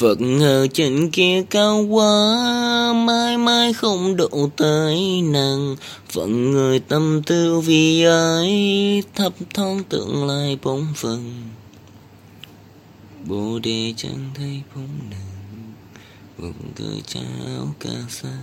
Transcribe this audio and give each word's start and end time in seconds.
Phật 0.00 0.18
ở 0.40 0.66
trên 0.66 1.10
kia 1.10 1.42
cao 1.50 1.86
quá, 1.90 2.12
mãi 2.92 3.38
mãi 3.38 3.72
không 3.72 4.16
độ 4.16 4.50
tới 4.56 5.22
nàng. 5.22 5.76
Phận 6.08 6.50
người 6.50 6.80
tâm 6.80 7.22
tư 7.26 7.60
vì 7.60 8.04
ai, 8.04 9.02
thấp 9.14 9.32
thoáng 9.54 9.82
tương 9.88 10.26
lai 10.26 10.58
bóng 10.62 10.86
phần. 10.96 11.48
Bồ 13.24 13.58
đề 13.58 13.94
chẳng 13.96 14.30
thấy 14.34 14.62
bóng 14.74 14.98
nàng, 15.10 15.72
vọng 16.38 16.72
cười 16.76 17.02
cháo 17.06 17.74
ca 17.80 17.90
xa. 18.08 18.38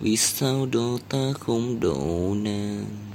Vì 0.00 0.16
sao 0.16 0.66
độ 0.72 0.98
ta 1.08 1.32
không 1.40 1.80
độ 1.80 2.34
nàng? 2.36 3.11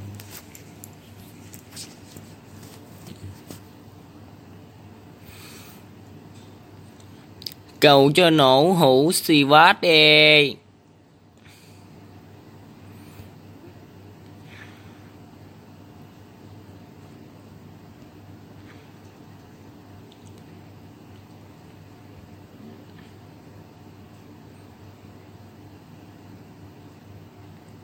Cầu 7.87 8.11
cho 8.15 8.29
nổ 8.29 8.71
hũ 8.71 9.11
xì 9.11 9.43
vát 9.43 9.81
đi. 9.81 10.55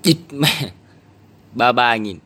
Chích 0.02 0.18
mẹ. 0.32 0.72
Ba 1.54 1.72
ba 1.72 1.96
nghìn. 1.96 2.20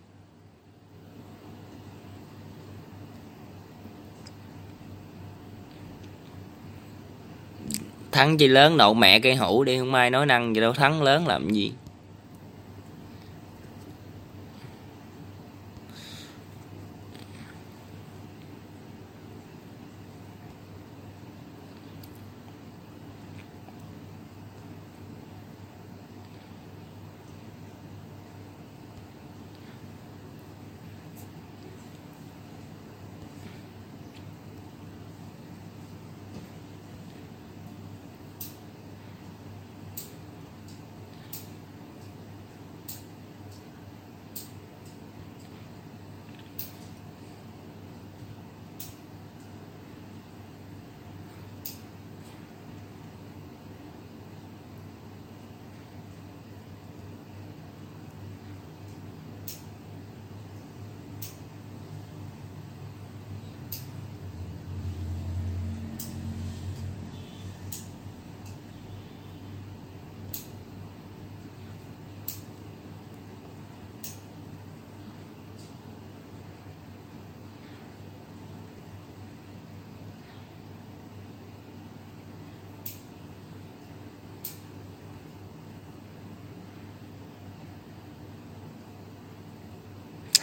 Thắng 8.17 8.37
chi 8.37 8.47
lớn 8.47 8.77
nậu 8.77 8.93
mẹ 8.93 9.19
cây 9.19 9.35
hũ 9.35 9.63
đi, 9.63 9.77
không 9.79 9.93
ai 9.93 10.09
nói 10.09 10.25
năng 10.25 10.55
gì 10.55 10.61
đâu, 10.61 10.73
thắng 10.73 11.03
lớn 11.03 11.27
làm 11.27 11.49
gì? 11.49 11.71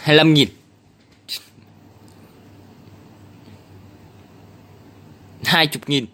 25 0.05 0.33
nghìn. 0.33 0.49
Hai 5.45 5.67
chục 5.67 5.89
nghìn. 5.89 6.05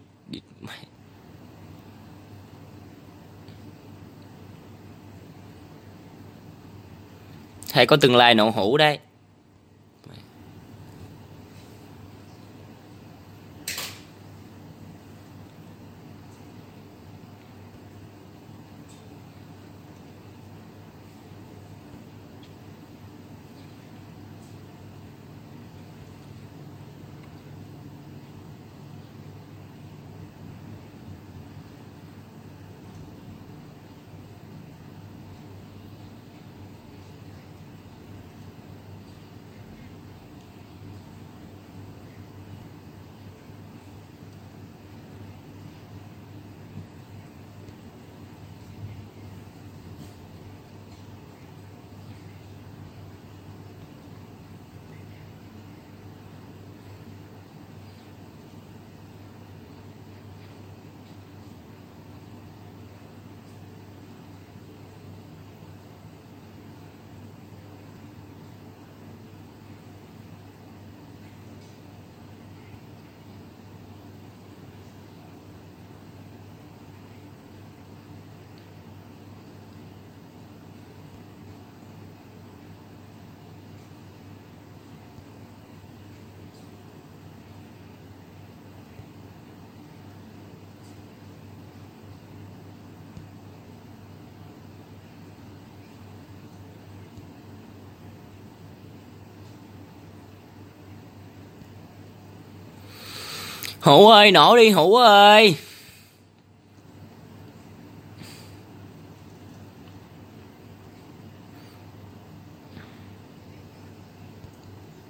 Thầy 7.69 7.85
có 7.85 7.95
tương 7.95 8.15
lai 8.15 8.35
nậu 8.35 8.51
hũ 8.51 8.77
đấy. 8.77 8.99
Hữu 103.81 104.09
ơi, 104.09 104.31
nổ 104.31 104.57
đi, 104.57 104.69
Hữu 104.69 104.95
ơi. 104.95 105.55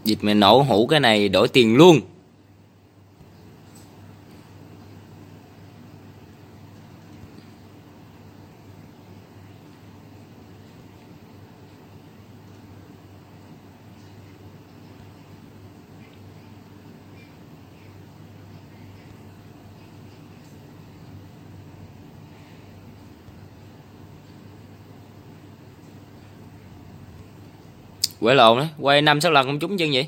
Dịp 0.04 0.18
mày 0.22 0.36
nổ 0.36 0.62
hũ 0.62 0.88
cái 0.88 1.00
này 1.00 1.30
đổi 1.30 1.48
tiền 1.48 1.76
luôn. 1.76 2.02
Quay 28.22 28.36
lộn 28.36 28.58
đấy 28.58 28.68
quay 28.80 29.02
năm 29.02 29.22
sáu 29.22 29.32
lần 29.32 29.46
không 29.46 29.60
trúng 29.60 29.78
chân 29.78 29.92
vậy? 29.94 30.08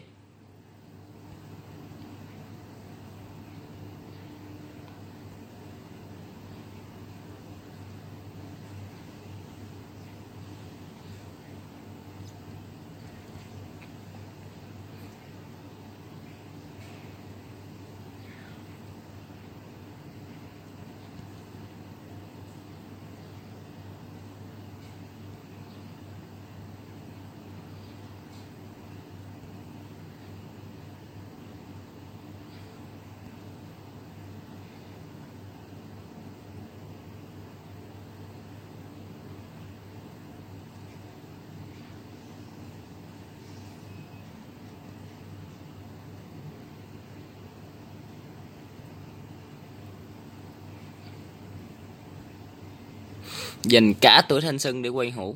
Dành 53.73 53.94
cả 53.94 54.21
tuổi 54.30 54.42
thanh 54.42 54.59
xuân 54.59 54.81
để 54.81 54.89
quay 54.89 55.11
hũ. 55.11 55.35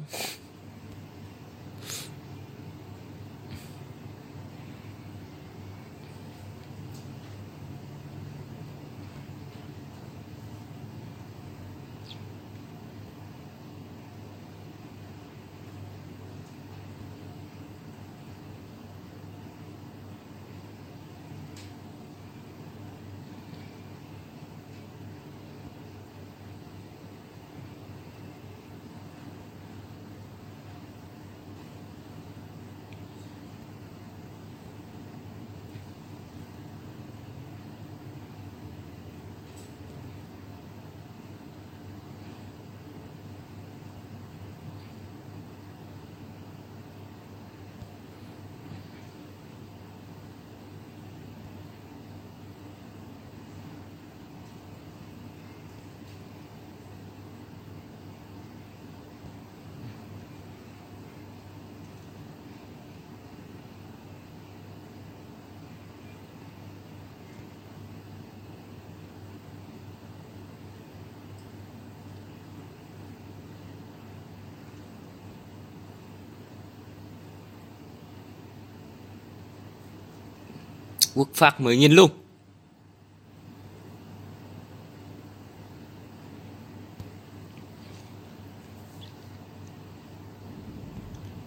Quốc 81.16 81.30
phạt 81.34 81.56
10.000 81.60 81.94
luôn 81.94 82.12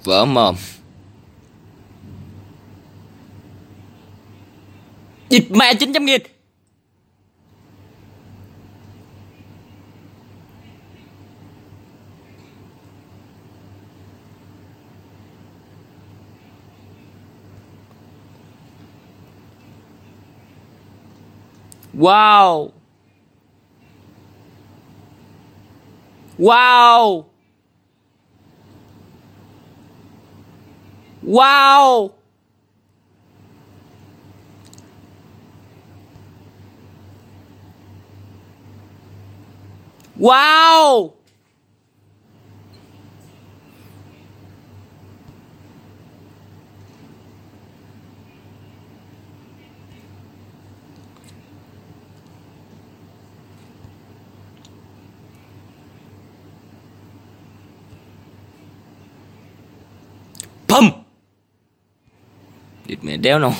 Vỡ 0.04 0.24
mồm. 0.24 0.54
Dịch 5.28 5.50
mẹ 5.50 5.74
900 5.74 6.04
nghìn. 6.04 6.39
Wow. 22.00 22.72
Wow. 26.38 27.26
Wow. 31.22 32.14
Wow 40.16 41.19
Địt 62.90 62.98
mẹ 63.04 63.16
đéo 63.16 63.38
nổ 63.38 63.52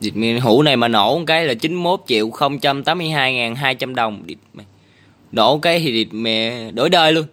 Dịch 0.00 0.16
miền 0.16 0.40
hũ 0.40 0.62
này 0.62 0.76
mà 0.76 0.88
nổ 0.88 1.18
một 1.18 1.24
cái 1.26 1.46
là 1.46 1.54
91 1.54 2.00
triệu 2.06 2.30
082 2.84 3.34
ngàn 3.34 3.56
200 3.56 3.94
đồng. 3.94 4.22
Nổ 5.32 5.58
cái 5.58 5.80
thì 5.80 5.92
địt 5.92 6.08
mẹ 6.10 6.70
đổi 6.70 6.90
đời 6.90 7.12
luôn. 7.12 7.26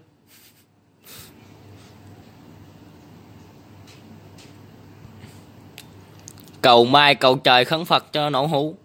Cầu 6.61 6.85
mai 6.85 7.15
cầu 7.15 7.35
trời 7.35 7.65
khấn 7.65 7.85
Phật 7.85 8.13
cho 8.13 8.29
nổ 8.29 8.45
hũ. 8.45 8.75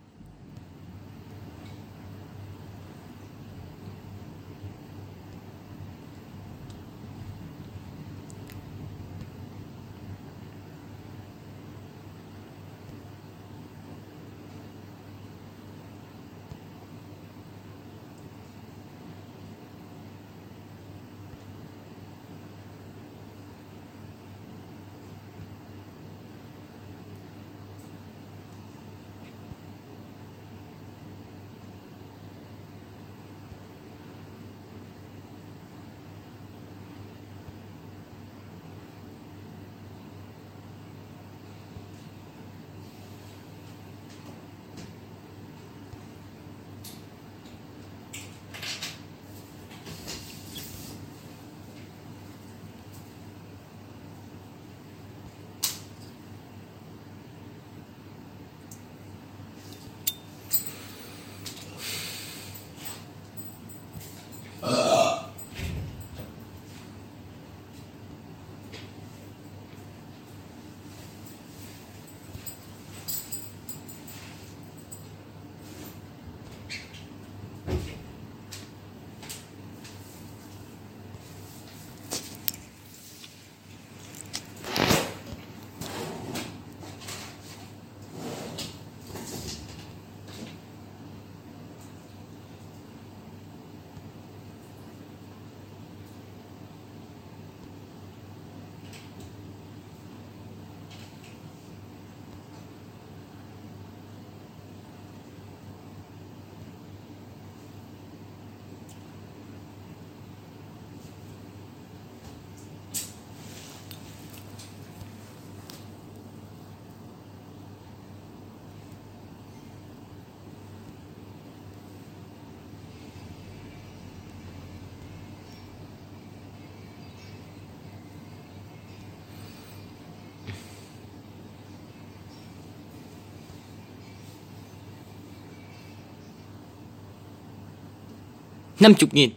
Năm 138.81 138.95
chục 138.95 139.15
nghìn. 139.15 139.31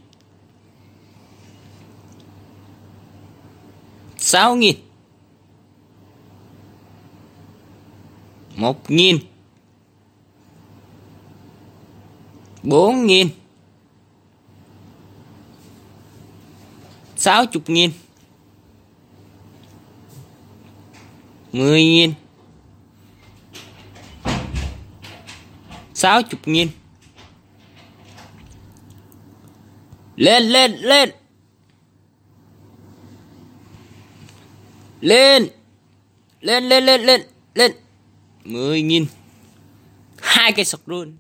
Sáu 4.18 4.56
nghìn. 4.56 4.76
Một 8.56 8.92
nghìn. 8.92 9.20
Bốn 12.64 13.06
nghìn. 13.06 13.30
Sáu 17.18 17.46
chục 17.46 17.70
nghìn. 17.70 17.92
Mười 21.54 21.84
nghìn. 21.84 22.14
Sáu 25.94 26.22
chục 26.22 26.40
nghìn. 26.46 26.70
Lên 30.26 30.44
lên 30.44 30.72
lên. 30.72 31.10
Lên. 35.02 35.48
Lên 36.42 36.64
lên 36.64 36.86
lên 36.86 37.02
lên 37.02 37.22
lên. 37.56 37.72
Mười 38.44 38.82
nghìn. 38.82 39.06
Hai 40.22 40.52
cây 40.52 40.66
sọc 40.66 40.88
luôn. 40.88 41.18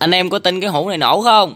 Anh 0.00 0.10
em 0.10 0.30
có 0.30 0.38
tin 0.38 0.60
cái 0.60 0.70
hũ 0.70 0.88
này 0.88 0.98
nổ 0.98 1.22
không? 1.22 1.54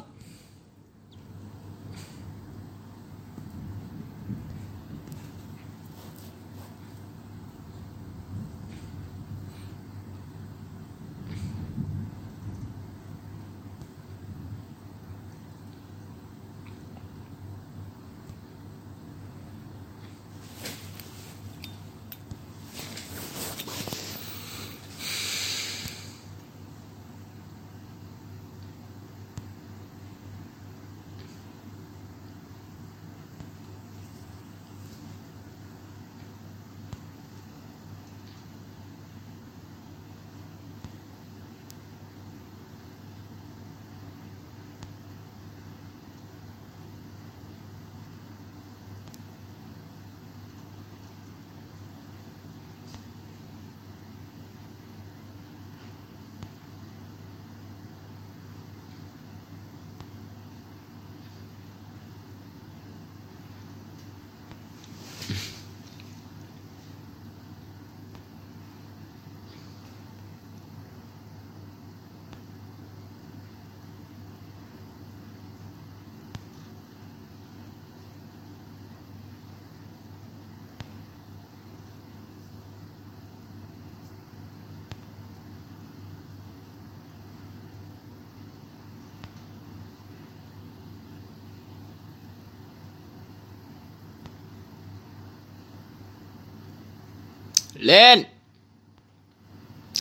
Lên. 97.85 98.25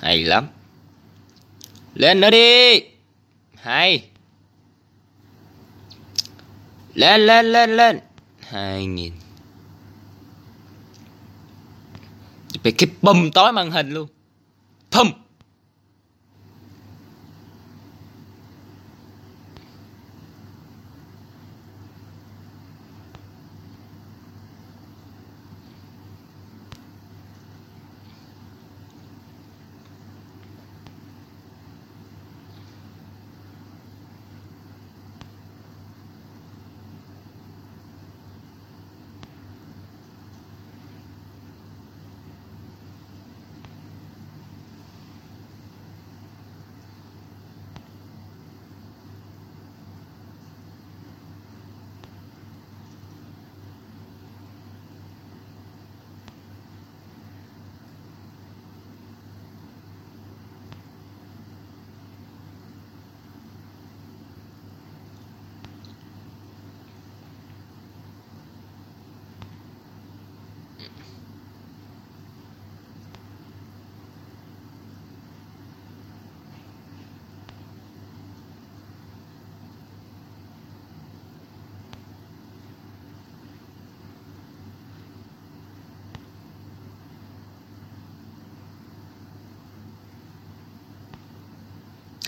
Hay 0.02 0.24
lắm. 0.24 0.48
Lên 1.96 2.19
nữa 2.19 2.30
đi. 2.30 2.82
Hay. 3.56 4.10
Lên 6.93 7.22
lên 7.22 7.46
lên 7.46 7.78
lên. 7.78 8.00
Hai 8.39 8.86
nghìn. 8.86 9.13
Bị 12.63 12.72
cái 12.72 12.89
bùm 13.02 13.32
tối 13.32 13.52
màn 13.54 13.72
hình 13.72 13.89
luôn. 13.89 14.08
Pum 14.91 15.12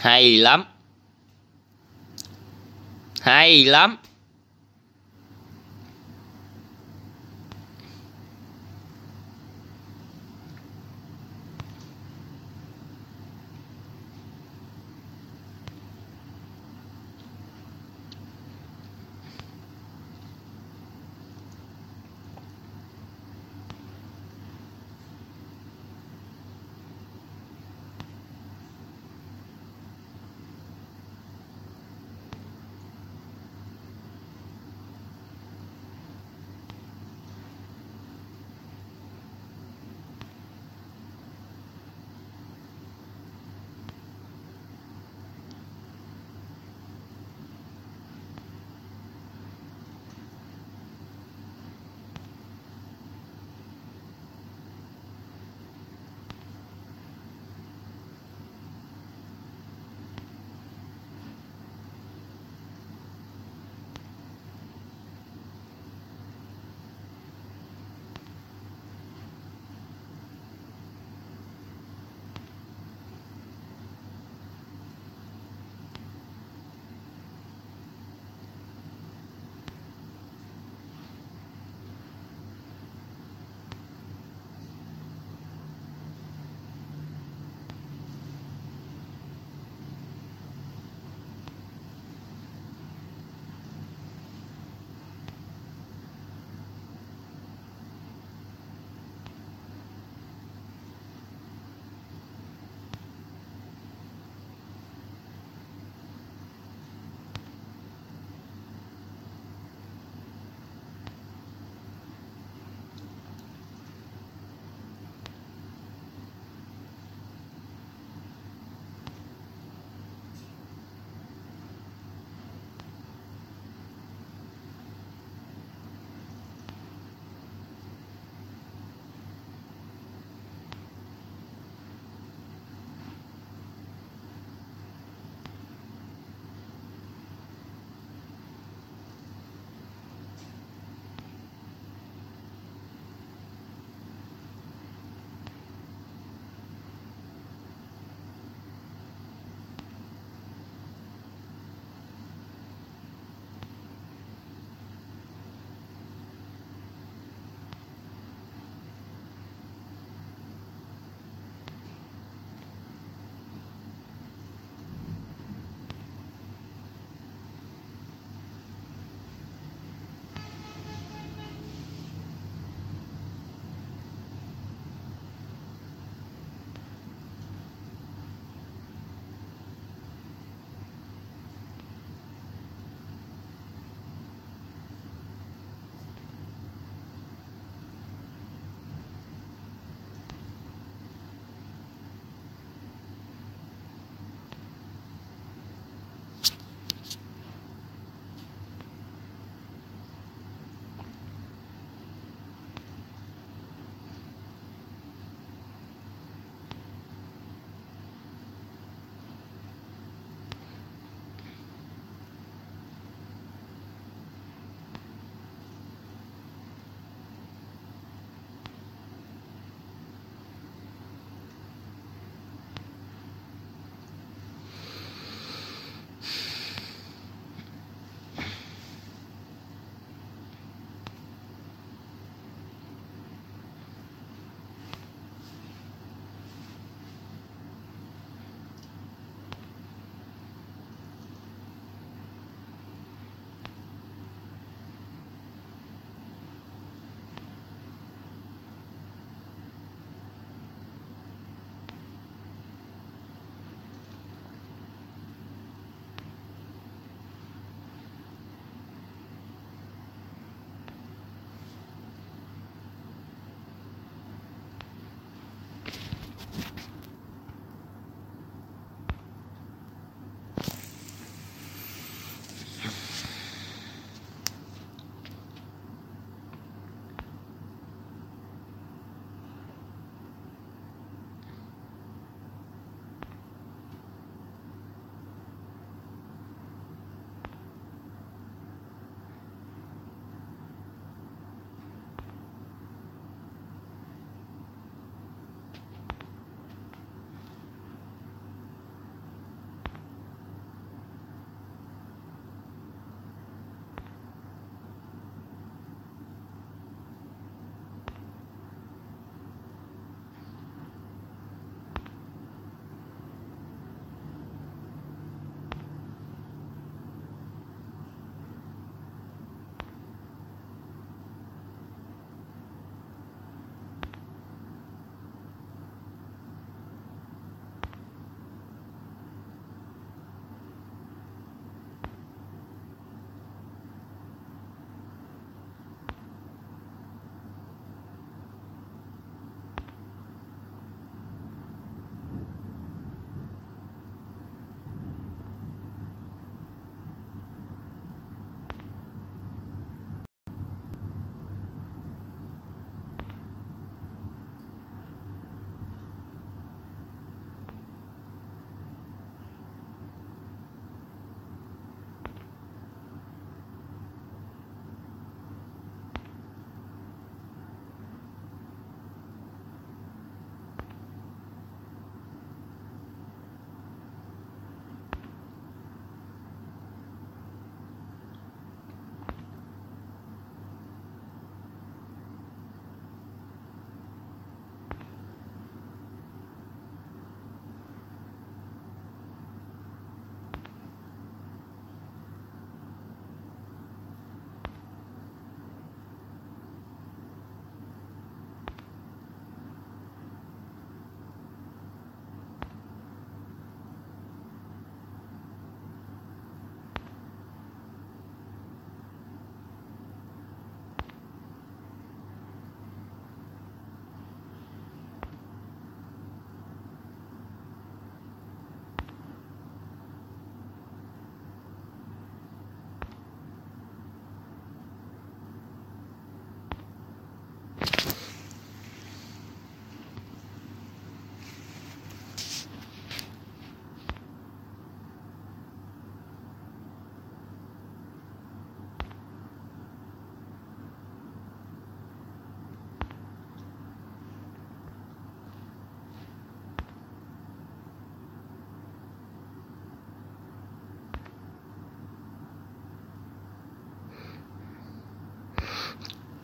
Hay 0.06 0.38
lắm. 0.38 0.66
Hay 3.22 3.66
lắm. 3.66 3.98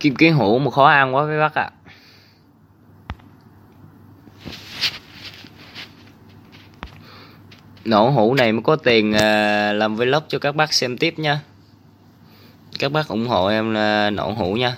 Kim 0.01 0.15
kiến 0.15 0.33
hũ 0.33 0.59
mà 0.59 0.71
khó 0.71 0.85
ăn 0.85 1.15
quá 1.15 1.23
với 1.23 1.39
bác 1.39 1.53
ạ 1.55 1.63
à. 1.63 1.71
nổ 7.85 8.09
hũ 8.09 8.33
này 8.33 8.51
mới 8.51 8.61
có 8.63 8.75
tiền 8.75 9.13
à, 9.13 9.73
làm 9.73 9.95
vlog 9.95 10.23
cho 10.27 10.39
các 10.39 10.55
bác 10.55 10.73
xem 10.73 10.97
tiếp 10.97 11.19
nha 11.19 11.41
các 12.79 12.91
bác 12.91 13.07
ủng 13.07 13.27
hộ 13.27 13.47
em 13.47 13.73
là 13.73 14.09
nổ 14.09 14.31
hũ 14.31 14.53
nha 14.53 14.77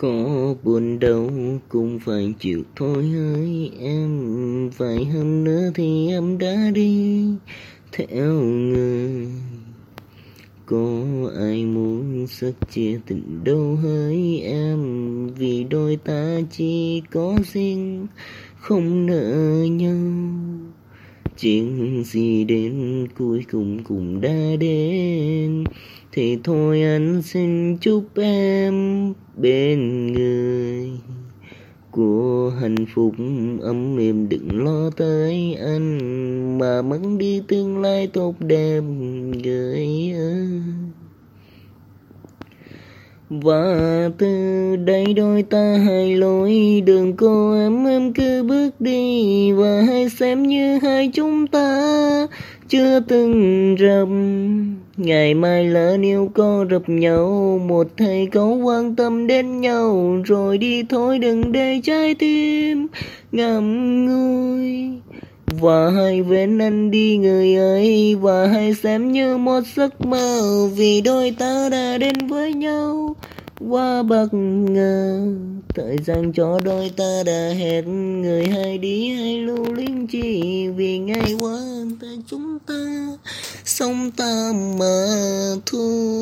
có 0.00 0.54
buồn 0.62 0.98
đâu, 0.98 1.30
cũng 1.68 1.98
phải 1.98 2.34
chịu 2.38 2.62
thôi 2.76 3.08
hỡi 3.08 3.70
em 3.80 4.70
vài 4.76 5.04
hôm 5.04 5.44
nữa 5.44 5.70
thì 5.74 6.08
em 6.08 6.38
đã 6.38 6.70
đi 6.74 7.24
theo 7.92 8.32
người. 8.42 9.28
Có 10.66 11.04
ai 11.38 11.64
muốn 11.64 12.26
sắc 12.26 12.52
chia 12.70 13.00
tình 13.06 13.44
đâu 13.44 13.78
hỡi 13.82 14.40
em, 14.44 14.78
vì 15.34 15.64
đôi 15.64 15.96
ta 15.96 16.40
chỉ 16.50 17.02
có 17.10 17.38
riêng, 17.52 18.06
không 18.58 19.06
nợ 19.06 19.64
nhau. 19.64 19.96
Chuyện 21.38 22.02
gì 22.04 22.44
đến 22.44 23.06
cuối 23.18 23.44
cùng 23.52 23.84
cũng 23.84 24.20
đã 24.20 24.56
đến 24.60 25.64
thì 26.12 26.38
thôi 26.44 26.82
anh 26.82 27.22
xin 27.22 27.76
chúc 27.76 28.04
em 28.16 28.74
bên 29.36 30.06
người. 30.12 30.90
Của 31.90 32.52
hạnh 32.60 32.86
phúc 32.94 33.14
ấm 33.62 33.98
êm 33.98 34.28
đừng 34.28 34.64
lo 34.64 34.90
tới 34.96 35.56
anh, 35.60 36.58
mà 36.58 36.82
mất 36.82 37.00
đi 37.18 37.42
tương 37.48 37.80
lai 37.82 38.06
tốt 38.06 38.34
đẹp 38.40 38.80
người 38.80 40.12
ơi. 40.16 40.62
Và 43.30 44.10
từ 44.18 44.76
đây 44.76 45.14
đôi 45.14 45.42
ta 45.42 45.76
hai 45.86 46.16
lối, 46.16 46.82
đường 46.86 47.16
cô 47.16 47.54
em 47.54 47.86
em 47.86 48.12
cứ 48.12 48.42
bước 48.42 48.80
đi, 48.80 49.52
và 49.52 49.82
hãy 49.82 50.08
xem 50.08 50.42
như 50.42 50.78
hai 50.82 51.10
chúng 51.14 51.46
ta 51.46 52.26
chưa 52.70 53.00
từng 53.00 53.76
rập 53.80 54.08
ngày 54.96 55.34
mai 55.34 55.64
lỡ 55.64 55.96
nếu 56.00 56.30
có 56.34 56.66
rập 56.70 56.88
nhau, 56.88 57.60
một 57.68 57.86
thầy 57.96 58.26
có 58.26 58.46
quan 58.46 58.96
tâm 58.96 59.26
đến 59.26 59.60
nhau, 59.60 60.16
rồi 60.24 60.58
đi 60.58 60.82
thôi 60.82 61.18
đừng 61.18 61.52
để 61.52 61.80
trái 61.84 62.14
tim 62.14 62.86
ngậm 63.32 64.06
ngùi. 64.06 64.88
Và 65.60 65.90
hãy 65.90 66.22
ven 66.22 66.58
anh 66.58 66.90
đi 66.90 67.16
người 67.16 67.54
ấy, 67.54 68.14
và 68.20 68.46
hãy 68.46 68.74
xem 68.74 69.12
như 69.12 69.36
một 69.36 69.60
giấc 69.76 70.00
mơ, 70.00 70.68
vì 70.76 71.00
đôi 71.00 71.34
ta 71.38 71.68
đã 71.72 71.98
đến 71.98 72.14
với 72.28 72.54
nhau. 72.54 73.16
Quá 73.68 74.02
bất 74.02 74.28
ngờ, 74.34 75.32
thời 75.74 75.98
gian 76.06 76.32
cho 76.32 76.60
đôi 76.64 76.90
ta 76.96 77.22
đã 77.26 77.50
hẹn 77.58 78.20
người 78.22 78.46
hay 78.46 78.78
đi 78.78 79.08
hay 79.08 79.38
lưu 79.38 79.72
luyến 79.72 80.06
chi 80.06 80.68
vì 80.76 80.98
ngày 80.98 81.34
qua 81.40 81.69
chúng 82.26 82.58
ta 82.58 82.74
sống 83.64 84.10
ta 84.10 84.52
mà 84.78 85.06
thôi. 85.66 86.19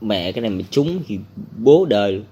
Mẹ 0.00 0.32
cái 0.32 0.42
này 0.42 0.50
mà 0.50 0.62
trúng 0.70 1.02
thì 1.06 1.18
bố 1.58 1.84
đời 1.84 2.12
luôn. 2.12 2.24